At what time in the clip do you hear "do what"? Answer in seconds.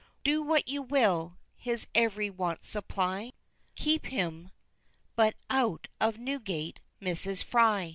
0.23-0.67